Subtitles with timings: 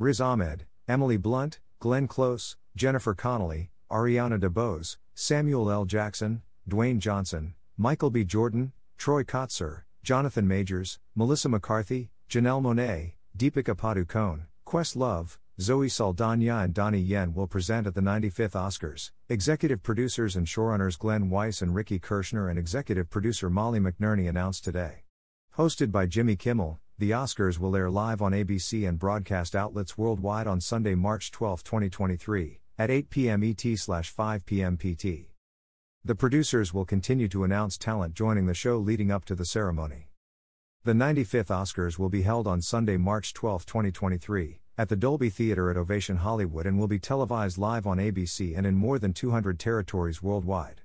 [0.00, 5.84] Riz Ahmed, Emily Blunt, Glenn Close, Jennifer Connelly, Ariana DeBose, Samuel L.
[5.84, 8.24] Jackson, Dwayne Johnson, Michael B.
[8.24, 16.72] Jordan, Troy Kotsur, Jonathan Majors, Melissa McCarthy, Janelle Monáe, Deepika Padukone, Questlove, Zoe Saldana, and
[16.72, 19.10] Donnie Yen will present at the 95th Oscars.
[19.28, 24.64] Executive producers and showrunners Glenn Weiss and Ricky Kirschner and executive producer Molly McNerney announced
[24.64, 25.02] today.
[25.58, 30.46] Hosted by Jimmy Kimmel, the Oscars will air live on ABC and broadcast outlets worldwide
[30.46, 33.42] on Sunday, March 12, 2023, at 8 p.m.
[33.42, 34.76] ET/5 p.m.
[34.76, 35.30] PT.
[36.04, 40.10] The producers will continue to announce talent joining the show leading up to the ceremony.
[40.84, 45.70] The 95th Oscars will be held on Sunday, March 12, 2023, at the Dolby Theater
[45.70, 49.58] at Ovation Hollywood and will be televised live on ABC and in more than 200
[49.58, 50.82] territories worldwide.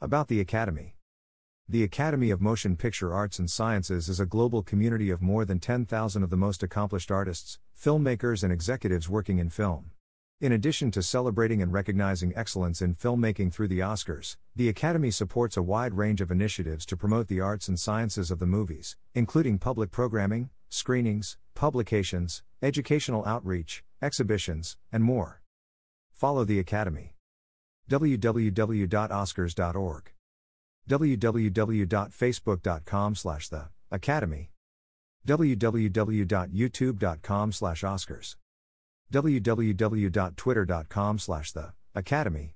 [0.00, 0.93] About the Academy
[1.66, 5.58] The Academy of Motion Picture Arts and Sciences is a global community of more than
[5.58, 9.92] 10,000 of the most accomplished artists, filmmakers, and executives working in film.
[10.42, 15.56] In addition to celebrating and recognizing excellence in filmmaking through the Oscars, the Academy supports
[15.56, 19.58] a wide range of initiatives to promote the arts and sciences of the movies, including
[19.58, 25.40] public programming, screenings, publications, educational outreach, exhibitions, and more.
[26.12, 27.14] Follow the Academy.
[27.88, 30.10] www.oscars.org
[30.88, 34.50] www.facebook.com slash the academy
[35.26, 38.36] www.youtube.com slash oscars
[39.12, 42.54] www.twitter.com slash the academy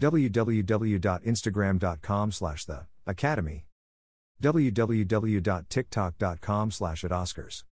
[0.00, 3.66] www.instagram.com slash the academy
[4.42, 7.62] www.tiktok.com slash at oscars